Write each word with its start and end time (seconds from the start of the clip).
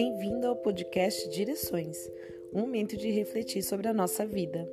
Bem-vindo 0.00 0.46
ao 0.46 0.54
podcast 0.54 1.28
Direções 1.28 2.08
um 2.54 2.60
momento 2.60 2.96
de 2.96 3.10
refletir 3.10 3.64
sobre 3.64 3.88
a 3.88 3.92
nossa 3.92 4.24
vida. 4.24 4.64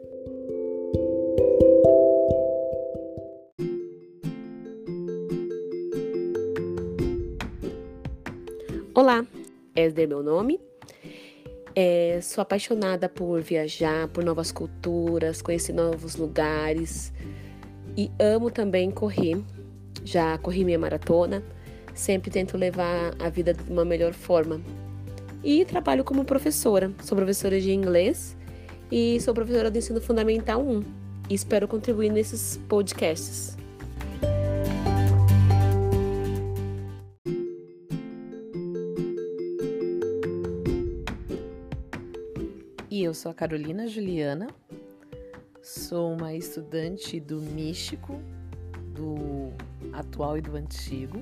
Olá, 8.94 9.26
Esder 9.76 10.04
é 10.04 10.08
meu 10.08 10.22
nome. 10.22 10.60
É, 11.76 12.20
sou 12.22 12.44
apaixonada 12.44 13.10
por 13.10 13.42
viajar, 13.42 14.08
por 14.10 14.24
novas 14.24 14.52
culturas, 14.52 15.42
conhecer 15.42 15.74
novos 15.74 16.16
lugares 16.18 17.12
e 17.98 18.12
amo 18.20 18.52
também 18.52 18.92
correr. 18.92 19.44
Já 20.04 20.38
corri 20.38 20.64
minha 20.64 20.78
maratona, 20.78 21.44
sempre 21.96 22.30
tento 22.30 22.56
levar 22.60 23.16
a 23.20 23.28
vida 23.28 23.56
de 23.56 23.72
uma 23.72 23.84
melhor 23.84 24.14
forma. 24.14 24.62
E 25.46 25.64
trabalho 25.64 26.04
como 26.04 26.26
professora. 26.26 26.92
Sou 27.04 27.16
professora 27.16 27.62
de 27.62 27.72
inglês 27.72 28.36
e 28.92 29.22
sou 29.22 29.32
professora 29.32 29.70
do 29.70 29.78
ensino 29.78 30.02
fundamental 30.02 30.60
1. 30.60 30.82
E 31.30 31.36
espero 31.36 31.68
contribuir 31.68 32.10
nesses 32.10 32.58
podcasts. 32.68 33.56
E 42.90 43.04
eu 43.04 43.14
sou 43.14 43.30
a 43.30 43.36
Carolina 43.36 43.88
Juliana, 43.88 44.48
sou 45.62 46.12
uma 46.14 46.34
estudante 46.34 47.20
do 47.20 47.40
místico, 47.40 48.20
do 48.96 49.54
atual 49.94 50.40
e 50.40 50.42
do 50.42 50.56
antigo, 50.56 51.22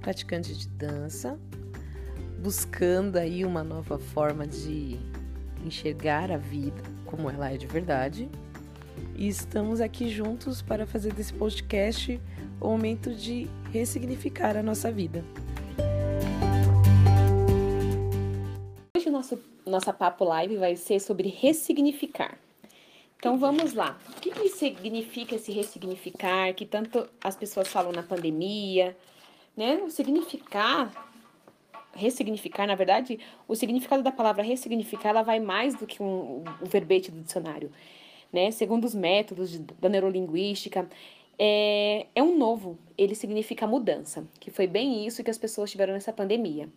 praticante 0.00 0.54
de 0.54 0.68
dança, 0.68 1.36
buscando 2.44 3.16
aí 3.16 3.42
uma 3.42 3.64
nova 3.64 3.98
forma 3.98 4.46
de 4.46 5.00
enxergar 5.64 6.30
a 6.30 6.36
vida 6.36 6.82
como 7.06 7.30
ela 7.30 7.50
é 7.50 7.56
de 7.56 7.66
verdade. 7.66 8.28
E 9.16 9.26
estamos 9.26 9.80
aqui 9.80 10.10
juntos 10.10 10.60
para 10.60 10.86
fazer 10.86 11.14
desse 11.14 11.32
podcast 11.32 12.20
o 12.60 12.68
momento 12.68 13.14
de 13.14 13.48
ressignificar 13.72 14.58
a 14.58 14.62
nossa 14.62 14.92
vida. 14.92 15.24
nosso 19.10 19.38
nossa 19.64 19.92
papo 19.92 20.24
live 20.24 20.56
vai 20.56 20.76
ser 20.76 21.00
sobre 21.00 21.28
ressignificar. 21.28 22.36
Então 23.16 23.38
vamos 23.38 23.72
lá. 23.72 23.96
O 24.08 24.20
que, 24.20 24.30
que 24.30 24.48
significa 24.50 25.36
esse 25.36 25.50
ressignificar 25.50 26.52
que 26.52 26.66
tanto 26.66 27.08
as 27.22 27.36
pessoas 27.36 27.68
falam 27.68 27.92
na 27.92 28.02
pandemia, 28.02 28.94
né? 29.56 29.76
O 29.76 29.88
significar 29.88 31.13
ressignificar, 31.94 32.66
na 32.66 32.74
verdade, 32.74 33.18
o 33.46 33.54
significado 33.54 34.02
da 34.02 34.12
palavra 34.12 34.42
ressignificar, 34.42 35.10
ela 35.10 35.22
vai 35.22 35.40
mais 35.40 35.74
do 35.74 35.86
que 35.86 36.02
um, 36.02 36.42
um 36.62 36.66
verbete 36.66 37.10
do 37.10 37.20
dicionário, 37.20 37.70
né? 38.32 38.50
Segundo 38.50 38.84
os 38.84 38.94
métodos 38.94 39.50
de, 39.50 39.58
da 39.58 39.88
neurolinguística, 39.88 40.88
é, 41.38 42.06
é 42.14 42.22
um 42.22 42.36
novo, 42.38 42.78
ele 42.96 43.14
significa 43.14 43.66
mudança, 43.66 44.26
que 44.38 44.50
foi 44.50 44.66
bem 44.66 45.06
isso 45.06 45.24
que 45.24 45.30
as 45.30 45.38
pessoas 45.38 45.70
tiveram 45.70 45.92
nessa 45.92 46.12
pandemia. 46.12 46.68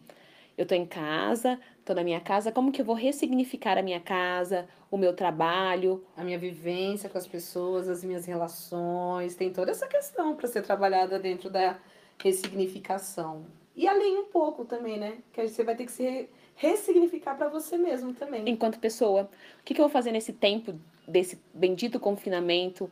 Eu 0.57 0.63
estou 0.63 0.75
em 0.75 0.87
casa, 0.87 1.59
estou 1.79 1.95
na 1.95 2.03
minha 2.03 2.19
casa, 2.19 2.51
como 2.51 2.71
que 2.71 2.81
eu 2.81 2.85
vou 2.85 2.95
ressignificar 2.95 3.77
a 3.77 3.83
minha 3.83 3.99
casa, 3.99 4.67
o 4.89 4.97
meu 4.97 5.13
trabalho? 5.13 6.03
A 6.15 6.23
minha 6.23 6.39
vivência 6.39 7.07
com 7.07 7.17
as 7.17 7.27
pessoas, 7.27 7.87
as 7.87 8.03
minhas 8.03 8.25
relações, 8.25 9.35
tem 9.35 9.53
toda 9.53 9.69
essa 9.69 9.87
questão 9.87 10.35
para 10.35 10.47
ser 10.47 10.63
trabalhada 10.63 11.19
dentro 11.19 11.47
da 11.47 11.77
ressignificação. 12.19 13.45
E 13.77 13.87
além 13.87 14.17
um 14.17 14.25
pouco 14.25 14.65
também, 14.65 14.99
né? 14.99 15.19
Que 15.31 15.47
você 15.47 15.63
vai 15.63 15.75
ter 15.75 15.85
que 15.85 15.91
se 15.91 16.27
ressignificar 16.55 17.35
para 17.35 17.47
você 17.47 17.77
mesmo 17.77 18.13
também. 18.13 18.43
Enquanto 18.49 18.79
pessoa, 18.79 19.29
o 19.61 19.63
que, 19.63 19.73
que 19.73 19.79
eu 19.79 19.85
vou 19.85 19.93
fazer 19.93 20.11
nesse 20.11 20.33
tempo 20.33 20.73
desse 21.07 21.39
bendito 21.53 21.99
confinamento? 21.99 22.91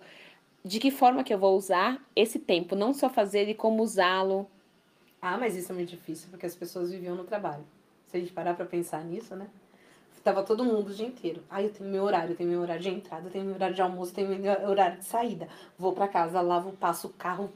De 0.63 0.79
que 0.79 0.91
forma 0.91 1.23
que 1.23 1.33
eu 1.33 1.39
vou 1.39 1.57
usar 1.57 2.01
esse 2.15 2.39
tempo? 2.39 2.75
Não 2.75 2.93
só 2.93 3.09
fazer 3.09 3.49
e 3.49 3.53
como 3.53 3.83
usá-lo 3.83 4.47
ah, 5.25 5.39
mas 5.39 5.55
isso 5.55 5.71
é 5.71 5.75
muito 5.75 5.89
difícil 5.89 6.27
porque 6.29 6.45
as 6.45 6.55
pessoas 6.55 6.91
viviam 6.91 7.15
no 7.15 7.23
trabalho. 7.23 7.65
Se 8.05 8.15
a 8.15 8.19
gente 8.19 8.31
parar 8.31 8.53
pra 8.53 8.63
pensar 8.63 9.03
nisso, 9.03 9.35
né? 9.35 9.47
Tava 10.23 10.43
todo 10.43 10.63
mundo 10.63 10.89
o 10.89 10.93
dia 10.93 11.07
inteiro. 11.07 11.41
Ah, 11.49 11.63
eu 11.63 11.73
tenho 11.73 11.89
meu 11.89 12.03
horário, 12.03 12.33
eu 12.33 12.35
tenho 12.35 12.49
meu 12.49 12.61
horário 12.61 12.81
de 12.83 12.89
entrada, 12.89 13.27
eu 13.27 13.31
tenho 13.31 13.43
meu 13.43 13.55
horário 13.55 13.75
de 13.75 13.81
almoço, 13.81 14.11
eu 14.11 14.15
tenho 14.15 14.39
meu 14.39 14.69
horário 14.69 14.99
de 14.99 15.05
saída. 15.05 15.47
Vou 15.79 15.93
para 15.93 16.07
casa, 16.07 16.41
lavo, 16.41 16.73
passo 16.73 17.07
o 17.07 17.09
carro. 17.13 17.51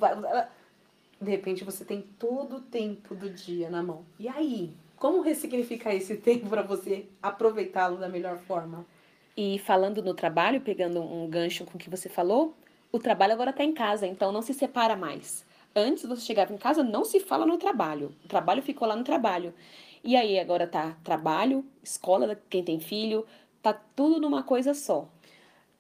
De 1.21 1.29
repente 1.29 1.63
você 1.63 1.83
tem 1.83 2.01
todo 2.17 2.57
o 2.57 2.61
tempo 2.61 3.13
do 3.13 3.29
dia 3.29 3.69
na 3.69 3.83
mão. 3.83 4.05
E 4.17 4.27
aí? 4.27 4.73
Como 4.95 5.21
ressignificar 5.21 5.93
esse 5.93 6.15
tempo 6.17 6.47
para 6.47 6.61
você 6.61 7.07
aproveitá-lo 7.21 7.97
da 7.97 8.09
melhor 8.09 8.37
forma? 8.37 8.85
E 9.35 9.59
falando 9.59 10.03
no 10.03 10.13
trabalho, 10.13 10.61
pegando 10.61 11.01
um 11.01 11.29
gancho 11.29 11.65
com 11.65 11.77
o 11.77 11.79
que 11.79 11.89
você 11.89 12.09
falou, 12.09 12.53
o 12.91 12.99
trabalho 12.99 13.33
agora 13.33 13.51
está 13.51 13.63
em 13.63 13.73
casa, 13.73 14.05
então 14.05 14.31
não 14.31 14.41
se 14.41 14.53
separa 14.53 14.95
mais. 14.95 15.45
Antes 15.75 16.03
você 16.05 16.21
chegava 16.21 16.53
em 16.53 16.57
casa, 16.57 16.83
não 16.83 17.05
se 17.05 17.19
fala 17.19 17.45
no 17.45 17.57
trabalho. 17.57 18.13
O 18.25 18.27
trabalho 18.27 18.61
ficou 18.61 18.87
lá 18.87 18.95
no 18.95 19.03
trabalho. 19.03 19.53
E 20.03 20.15
aí 20.15 20.39
agora 20.39 20.65
tá 20.65 20.97
trabalho, 21.03 21.63
escola, 21.83 22.39
quem 22.49 22.63
tem 22.63 22.79
filho, 22.79 23.25
tá 23.61 23.73
tudo 23.73 24.19
numa 24.19 24.43
coisa 24.43 24.73
só. 24.73 25.07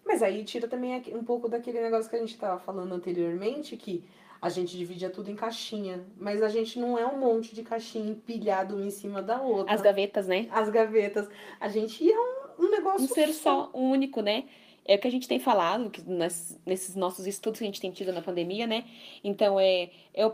Mas 0.05 0.21
aí 0.21 0.43
tira 0.43 0.67
também 0.67 1.01
um 1.13 1.23
pouco 1.23 1.47
daquele 1.47 1.81
negócio 1.81 2.09
que 2.09 2.15
a 2.15 2.19
gente 2.19 2.33
estava 2.33 2.59
falando 2.59 2.93
anteriormente, 2.93 3.77
que 3.77 4.03
a 4.41 4.49
gente 4.49 4.77
dividia 4.77 5.09
tudo 5.09 5.29
em 5.29 5.35
caixinha, 5.35 6.05
mas 6.17 6.41
a 6.41 6.47
gente 6.47 6.79
não 6.79 6.97
é 6.97 7.05
um 7.05 7.17
monte 7.17 7.53
de 7.53 7.61
caixinha 7.61 8.09
empilhado 8.09 8.75
uma 8.75 8.85
em 8.85 8.89
cima 8.89 9.21
da 9.21 9.41
outra. 9.41 9.73
As 9.73 9.81
gavetas, 9.81 10.27
né? 10.27 10.47
As 10.51 10.69
gavetas. 10.69 11.27
A 11.59 11.67
gente 11.67 12.09
é 12.09 12.17
um, 12.17 12.65
um 12.65 12.71
negócio 12.71 13.05
um 13.05 13.07
ser 13.07 13.33
só, 13.33 13.69
um 13.73 13.91
único, 13.91 14.21
né? 14.21 14.45
É 14.85 14.95
o 14.95 14.99
que 14.99 15.07
a 15.07 15.11
gente 15.11 15.27
tem 15.27 15.39
falado 15.39 15.89
que 15.89 16.01
nas, 16.09 16.57
nesses 16.65 16.95
nossos 16.95 17.27
estudos 17.27 17.59
que 17.59 17.65
a 17.65 17.67
gente 17.67 17.81
tem 17.81 17.91
tido 17.91 18.13
na 18.13 18.21
pandemia, 18.21 18.65
né? 18.65 18.85
Então, 19.23 19.59
é, 19.59 19.91
é, 20.13 20.25
o 20.25 20.33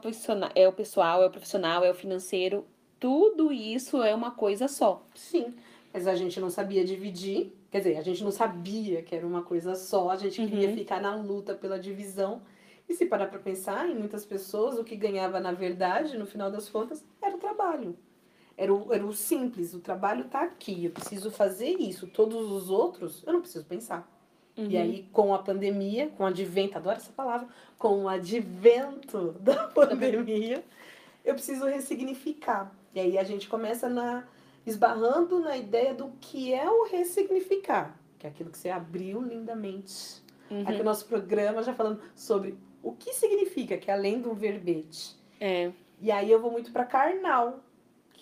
é 0.53 0.67
o 0.67 0.71
pessoal, 0.71 1.23
é 1.23 1.25
o 1.25 1.31
profissional, 1.31 1.83
é 1.83 1.89
o 1.89 1.95
financeiro. 1.95 2.63
Tudo 2.99 3.51
isso 3.51 4.01
é 4.03 4.13
uma 4.13 4.31
coisa 4.31 4.67
só. 4.67 5.03
Sim, 5.15 5.53
mas 5.91 6.07
a 6.07 6.15
gente 6.15 6.39
não 6.39 6.49
sabia 6.49 6.85
dividir. 6.85 7.51
Quer 7.71 7.79
dizer, 7.79 7.97
a 7.97 8.01
gente 8.01 8.23
não 8.23 8.31
sabia 8.31 9.01
que 9.01 9.15
era 9.15 9.25
uma 9.25 9.41
coisa 9.41 9.75
só. 9.75 10.09
A 10.09 10.15
gente 10.15 10.35
queria 10.45 10.69
uhum. 10.69 10.75
ficar 10.75 11.01
na 11.01 11.15
luta 11.15 11.55
pela 11.55 11.79
divisão. 11.79 12.41
E 12.87 12.93
se 12.93 13.05
parar 13.05 13.27
para 13.27 13.39
pensar, 13.39 13.89
em 13.89 13.95
muitas 13.95 14.25
pessoas, 14.25 14.77
o 14.77 14.83
que 14.83 14.95
ganhava 14.95 15.39
na 15.39 15.51
verdade, 15.51 16.17
no 16.17 16.25
final 16.25 16.51
das 16.51 16.69
contas, 16.69 17.03
era 17.21 17.35
o 17.35 17.39
trabalho. 17.39 17.97
Era 18.57 18.73
o, 18.73 18.93
era 18.93 19.05
o 19.05 19.13
simples, 19.13 19.73
o 19.73 19.79
trabalho 19.79 20.25
tá 20.25 20.41
aqui, 20.41 20.85
eu 20.85 20.91
preciso 20.91 21.29
fazer 21.29 21.71
isso. 21.79 22.07
Todos 22.07 22.49
os 22.51 22.69
outros, 22.69 23.23
eu 23.25 23.33
não 23.33 23.41
preciso 23.41 23.65
pensar. 23.65 24.09
Uhum. 24.57 24.67
E 24.69 24.77
aí, 24.77 25.09
com 25.11 25.33
a 25.33 25.39
pandemia, 25.39 26.07
com 26.15 26.23
o 26.23 26.27
advento, 26.27 26.77
adoro 26.77 26.97
essa 26.97 27.11
palavra, 27.11 27.47
com 27.77 28.03
o 28.03 28.07
advento 28.07 29.33
da 29.41 29.67
pandemia, 29.75 30.63
eu 31.25 31.33
preciso 31.33 31.65
ressignificar. 31.65 32.71
E 32.93 32.99
aí 32.99 33.17
a 33.17 33.23
gente 33.23 33.49
começa 33.49 33.89
na 33.89 34.25
esbarrando 34.65 35.39
na 35.39 35.55
ideia 35.55 35.93
do 35.93 36.11
que 36.19 36.53
é 36.53 36.67
o 36.67 36.85
ressignificar, 36.85 37.95
que 38.17 38.25
é 38.25 38.29
aquilo 38.29 38.49
que 38.49 38.57
você 38.57 38.69
abriu 38.69 39.21
lindamente. 39.21 40.23
Uhum. 40.49 40.61
Aqui 40.61 40.81
o 40.81 40.83
nosso 40.83 41.05
programa 41.05 41.61
já 41.61 41.73
falando 41.73 42.01
sobre 42.15 42.57
o 42.85 42.93
que 42.93 43.13
significa, 43.13 43.77
que 43.77 43.89
é 43.89 43.93
além 43.93 44.21
do 44.21 44.33
verbete. 44.35 45.15
É. 45.41 45.71
E 45.99 46.11
aí 46.11 46.29
eu 46.29 46.39
vou 46.39 46.51
muito 46.51 46.71
para 46.71 46.85
Karnal. 46.85 47.59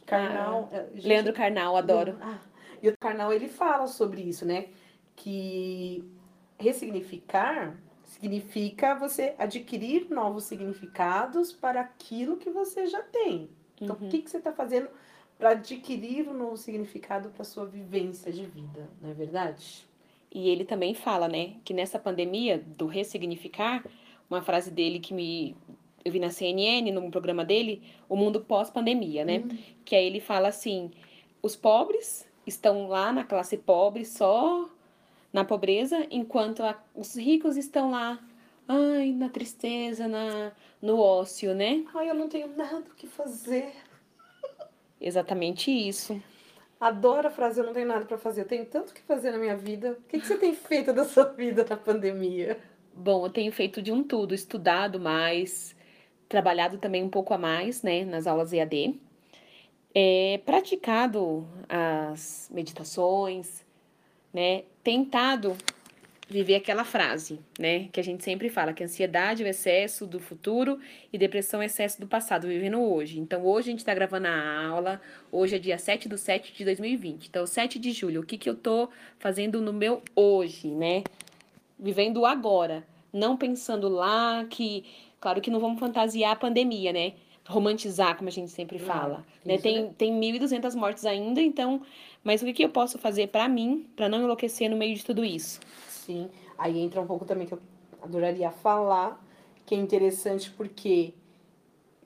Karnal. 0.06 0.70
Ah, 0.72 0.86
gente, 0.94 1.08
Leandro 1.08 1.34
Karnal, 1.34 1.76
adoro. 1.76 2.18
Ah, 2.22 2.40
e 2.82 2.88
o 2.88 2.98
Karnal 2.98 3.34
ele 3.34 3.50
fala 3.50 3.88
sobre 3.88 4.22
isso, 4.22 4.46
né? 4.46 4.68
Que 5.18 6.04
ressignificar 6.58 7.78
significa 8.06 8.96
você 8.96 9.36
adquirir 9.38 10.10
novos 10.10 10.46
significados 10.46 11.52
para 11.52 11.82
aquilo 11.82 12.38
que 12.38 12.50
você 12.50 12.88
já 12.88 13.02
tem. 13.02 13.50
Então, 13.82 13.98
uhum. 14.00 14.08
o 14.08 14.10
que, 14.10 14.22
que 14.22 14.30
você 14.30 14.38
está 14.38 14.54
fazendo 14.54 14.88
para 15.38 15.50
adquirir 15.50 16.30
um 16.30 16.34
novo 16.34 16.56
significado 16.56 17.30
para 17.30 17.44
sua 17.44 17.66
vivência 17.66 18.32
de 18.32 18.46
vida, 18.46 18.88
não 19.02 19.10
é 19.10 19.14
verdade? 19.14 19.86
E 20.32 20.50
ele 20.50 20.64
também 20.64 20.94
fala, 20.94 21.28
né, 21.28 21.56
que 21.66 21.74
nessa 21.74 22.00
pandemia 22.00 22.64
do 22.66 22.88
ressignificar, 22.88 23.84
uma 24.30 24.42
frase 24.42 24.72
dele 24.72 25.00
que 25.00 25.14
me 25.14 25.56
eu 26.04 26.12
vi 26.12 26.20
na 26.20 26.30
CNN, 26.30 26.92
no 26.92 27.10
programa 27.10 27.46
dele, 27.46 27.82
o 28.10 28.16
mundo 28.16 28.42
pós-pandemia, 28.42 29.24
né? 29.24 29.38
Uhum. 29.38 29.58
Que 29.86 29.96
aí 29.96 30.06
ele 30.06 30.20
fala 30.20 30.50
assim: 30.50 30.92
os 31.42 31.56
pobres 31.56 32.28
estão 32.46 32.88
lá 32.88 33.12
na 33.12 33.24
classe 33.24 33.58
pobre 33.58 34.06
só 34.06 34.70
na 35.32 35.44
pobreza, 35.44 36.06
enquanto 36.12 36.62
a, 36.62 36.80
os 36.94 37.16
ricos 37.16 37.58
estão 37.58 37.90
lá, 37.90 38.20
ai, 38.68 39.12
na 39.12 39.30
tristeza, 39.30 40.08
na, 40.08 40.52
no 40.80 41.00
ócio, 41.00 41.56
né? 41.56 41.84
Ai, 41.96 42.10
eu 42.10 42.14
não 42.14 42.30
tenho 42.30 42.56
nada 42.56 42.86
o 42.92 42.96
que 42.96 43.08
fazer. 43.08 43.74
Exatamente 45.02 45.72
isso. 45.72 46.22
Adoro 46.80 47.30
a 47.30 47.32
frase, 47.32 47.60
eu 47.60 47.66
não 47.66 47.74
tenho 47.74 47.88
nada 47.88 48.06
para 48.06 48.18
fazer, 48.18 48.42
eu 48.42 48.48
tenho 48.48 48.66
tanto 48.66 48.94
que 48.94 49.02
fazer 49.02 49.32
na 49.32 49.38
minha 49.38 49.56
vida. 49.56 49.94
O 49.94 50.02
que, 50.04 50.20
que 50.20 50.28
você 50.28 50.38
tem 50.38 50.54
feito 50.54 50.94
da 50.94 51.06
sua 51.06 51.24
vida 51.24 51.66
na 51.68 51.78
pandemia? 51.78 52.60
Bom, 52.96 53.26
eu 53.26 53.30
tenho 53.30 53.52
feito 53.52 53.82
de 53.82 53.92
um 53.92 54.04
tudo, 54.04 54.34
estudado 54.34 55.00
mais, 55.00 55.76
trabalhado 56.30 56.78
também 56.78 57.04
um 57.04 57.10
pouco 57.10 57.34
a 57.34 57.38
mais, 57.38 57.82
né, 57.84 58.06
nas 58.06 58.28
aulas 58.28 58.54
EAD. 58.54 59.00
é, 59.94 60.40
praticado 60.46 61.48
as 61.70 62.50
meditações, 62.52 63.64
né? 64.34 64.64
Tentado 64.84 65.56
viver 66.28 66.56
aquela 66.56 66.84
frase, 66.84 67.40
né? 67.60 67.90
Que 67.92 68.00
a 68.00 68.04
gente 68.04 68.24
sempre 68.24 68.50
fala, 68.50 68.74
que 68.74 68.84
ansiedade 68.84 69.44
é 69.44 69.46
o 69.46 69.50
excesso 69.50 70.08
do 70.08 70.20
futuro 70.20 70.80
e 71.12 71.18
depressão 71.18 71.62
é 71.62 71.66
o 71.66 71.68
excesso 71.68 72.02
do 72.02 72.08
passado, 72.08 72.48
vivendo 72.48 72.82
hoje. 72.82 73.20
Então, 73.20 73.46
hoje 73.46 73.70
a 73.70 73.72
gente 73.72 73.80
está 73.80 73.94
gravando 73.94 74.28
a 74.28 74.68
aula, 74.68 75.02
hoje 75.32 75.56
é 75.56 75.60
dia 75.60 75.78
7 75.78 76.10
de 76.10 76.18
7 76.18 76.54
de 76.54 76.66
2020. 76.66 77.28
Então, 77.28 77.46
7 77.46 77.78
de 77.78 77.92
julho, 77.92 78.22
o 78.22 78.26
que, 78.26 78.38
que 78.38 78.50
eu 78.50 78.56
tô 78.56 78.90
fazendo 79.20 79.62
no 79.62 79.72
meu 79.74 80.02
hoje, 80.16 80.70
né? 80.70 81.04
Vivendo 81.80 82.26
agora, 82.26 82.86
não 83.12 83.36
pensando 83.36 83.90
lá 83.90 84.46
que, 84.50 84.86
claro 85.20 85.42
que 85.42 85.52
não 85.52 85.60
vamos 85.60 85.80
fantasiar 85.80 86.32
a 86.32 86.36
pandemia, 86.36 86.94
né? 86.94 87.14
Romantizar, 87.46 88.16
como 88.16 88.30
a 88.30 88.32
gente 88.32 88.52
sempre 88.52 88.80
fala. 88.80 89.26
né? 89.44 89.58
Tem, 89.58 89.86
é... 89.86 89.90
tem 89.98 90.14
1.200 90.14 90.76
mortes 90.76 91.06
ainda, 91.06 91.42
então, 91.42 91.82
mas 92.24 92.42
o 92.42 92.46
que, 92.46 92.54
que 92.54 92.64
eu 92.64 92.70
posso 92.70 92.98
fazer 92.98 93.28
para 93.28 93.48
mim, 93.50 93.86
para 93.96 94.08
não 94.08 94.22
enlouquecer 94.22 94.70
no 94.70 94.78
meio 94.78 94.96
de 94.96 95.04
tudo 95.04 95.26
isso? 95.26 95.60
Sim. 95.90 96.30
Aí 96.58 96.80
entra 96.80 97.02
um 97.02 97.08
pouco 97.08 97.26
também 97.26 97.46
que 97.46 97.54
eu 97.54 97.60
adoraria 98.02 98.50
falar, 98.50 99.22
que 99.66 99.76
é 99.76 99.78
interessante 99.78 100.52
porque 100.52 101.14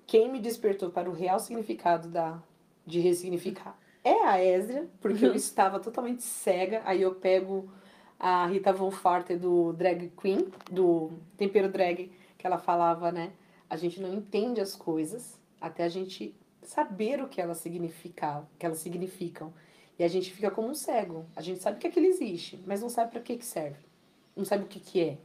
quem 0.08 0.31
me 0.31 0.40
despertou 0.40 0.90
para 0.90 1.10
o 1.10 1.13
real 1.13 1.40
significado 1.40 2.08
da, 2.08 2.42
de 2.86 3.00
ressignificar 3.00 3.78
é 4.08 4.24
a 4.24 4.44
Ezra, 4.44 4.88
porque 5.02 5.25
eu 5.25 5.31
uhum. 5.31 5.36
estava 5.36 5.80
totalmente 5.80 6.24
cega. 6.24 6.81
Aí 6.86 7.02
eu 7.02 7.16
pego 7.16 7.70
a 8.19 8.48
Rita 8.48 8.74
Von 8.74 8.92
Forte 8.92 9.36
do 9.36 9.74
Drag 9.74 10.12
Queen, 10.19 10.48
do 10.72 11.12
Tempero 11.38 11.69
Drag, 11.69 12.12
que 12.38 12.48
ela 12.48 12.58
falava, 12.58 13.12
né? 13.12 13.31
A 13.69 13.75
gente 13.75 14.02
não 14.02 14.14
entende 14.14 14.62
as 14.62 14.75
coisas 14.75 15.40
até 15.60 15.84
a 15.84 15.90
gente 15.90 16.36
saber 16.64 17.22
o 17.22 17.28
que 17.28 17.42
elas 17.42 17.58
significam, 17.58 18.48
que 18.58 18.66
elas 18.66 18.80
significam. 18.80 19.54
E 20.00 20.04
a 20.04 20.08
gente 20.08 20.31
fica 20.31 20.52
como 20.52 20.69
um 20.69 20.75
cego. 20.75 21.25
A 21.36 21.42
gente 21.42 21.62
sabe 21.62 21.80
que 21.80 21.88
aquilo 21.88 22.06
existe, 22.06 22.60
mas 22.66 22.81
não 22.81 22.90
sabe 22.90 23.12
para 23.12 23.22
que 23.22 23.38
que 23.38 23.46
serve 23.46 23.88
não 24.38 24.46
sabe 24.46 24.63
o 24.63 24.68
que, 24.68 24.80
que 24.80 25.02
é. 25.02 25.18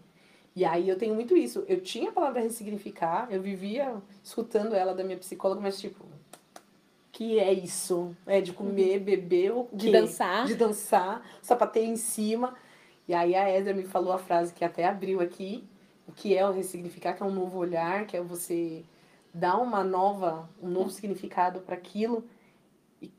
E 0.57 0.65
aí 0.65 0.89
eu 0.89 0.97
tenho 0.97 1.15
muito 1.15 1.37
isso. 1.37 1.65
Eu 1.69 1.81
tinha 1.81 2.11
a 2.11 2.13
palavra 2.13 2.41
ressignificar, 2.41 3.29
eu 3.31 3.41
vivia 3.41 3.95
escutando 4.25 4.75
ela 4.75 4.95
da 4.95 5.05
minha 5.05 5.19
psicóloga, 5.19 5.61
mas 5.61 5.81
tipo, 5.81 6.05
que 7.11 7.39
é 7.39 7.53
isso? 7.53 8.15
É 8.27 8.41
de 8.41 8.53
comer, 8.53 8.99
uhum. 8.99 9.05
beber, 9.05 9.53
o 9.53 9.65
quê? 9.65 9.77
De 9.77 9.93
dançar. 9.93 10.47
De 10.47 10.55
dançar, 10.55 11.27
sapateia 11.41 11.87
em 11.87 11.97
cima. 11.97 12.55
E 13.07 13.15
aí 13.15 13.35
a 13.35 13.49
Edra 13.49 13.75
me 13.75 13.85
falou 13.85 14.13
a 14.13 14.19
frase 14.19 14.53
que 14.55 14.65
até 14.65 14.85
abriu 14.85 15.21
aqui, 15.21 15.65
o 16.07 16.13
que 16.13 16.37
é 16.37 16.47
o 16.47 16.53
ressignificar, 16.53 17.15
que 17.15 17.23
é 17.23 17.27
um 17.27 17.35
novo 17.35 17.59
olhar, 17.59 18.07
que 18.07 18.17
é 18.17 18.21
você 18.21 18.85
dar 19.33 19.59
uma 19.59 19.83
nova, 19.83 20.49
um 20.63 20.69
novo 20.69 20.91
significado 20.91 21.61
para 21.61 21.75
aquilo. 21.75 22.25
E, 23.01 23.11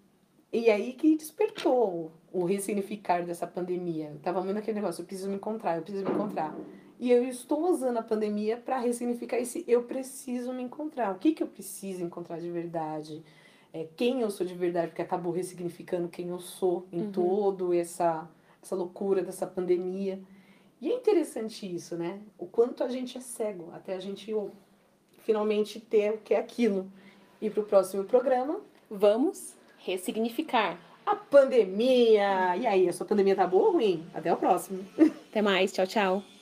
e 0.52 0.70
aí 0.70 0.94
que 0.94 1.18
despertou 1.18 2.12
o 2.32 2.46
ressignificar 2.46 3.24
dessa 3.26 3.46
pandemia. 3.46 4.12
Eu 4.14 4.20
tava 4.20 4.42
vendo 4.42 4.58
aquele 4.58 4.80
negócio, 4.80 5.02
eu 5.02 5.06
preciso 5.06 5.30
me 5.30 5.36
encontrar, 5.36 5.78
eu 5.78 5.84
preciso 5.84 6.06
me 6.06 6.12
encontrar. 6.12 6.56
E 7.00 7.12
eu 7.12 7.24
estou 7.28 7.70
usando 7.70 7.98
a 7.98 8.02
pandemia 8.04 8.58
para 8.58 8.80
ressignificar 8.80 9.38
esse 9.38 9.66
eu 9.68 9.84
preciso 9.84 10.54
me 10.54 10.64
encontrar. 10.64 11.12
O 11.12 11.20
que, 11.20 11.34
que 11.34 11.44
eu 11.44 11.48
preciso 11.48 12.04
encontrar 12.04 12.40
de 12.40 12.50
verdade? 12.50 13.24
É, 13.74 13.88
quem 13.96 14.22
eu 14.22 14.30
sou 14.30 14.46
de 14.46 14.54
verdade, 14.54 14.88
porque 14.88 15.02
acabou 15.02 15.34
ressignificando 15.34 16.08
quem 16.08 16.30
eu 16.30 16.40
sou 16.40 16.88
em 16.92 17.02
uhum. 17.02 17.12
todo 17.12 17.74
essa, 17.74 18.30
essa 18.64 18.76
loucura 18.76 19.22
dessa 19.22 19.46
pandemia. 19.46 20.20
E 20.82 20.92
é 20.92 20.96
interessante 20.96 21.74
isso, 21.74 21.96
né? 21.96 22.20
O 22.38 22.46
quanto 22.46 22.84
a 22.84 22.90
gente 22.90 23.18
é 23.18 23.22
cego, 23.22 23.70
até 23.74 23.96
a 23.96 24.00
gente 24.00 24.34
oh, 24.34 24.50
finalmente 25.20 25.80
ter 25.80 26.14
o 26.14 26.18
que 26.18 26.34
é 26.34 26.40
aquilo. 26.40 26.92
E 27.42 27.50
para 27.50 27.62
o 27.62 27.66
próximo 27.66 28.04
programa, 28.04 28.60
vamos 28.90 29.54
ressignificar 29.78 30.80
a 31.06 31.16
pandemia. 31.16 32.56
E 32.58 32.66
aí, 32.66 32.88
a 32.88 32.94
sua 32.94 33.06
pandemia 33.06 33.36
tá 33.36 33.46
boa 33.46 33.68
ou 33.68 33.74
ruim? 33.74 34.06
Até 34.14 34.34
o 34.34 34.38
próximo. 34.38 34.86
Até 35.30 35.42
mais. 35.42 35.72
Tchau, 35.72 35.88
tchau. 35.88 36.33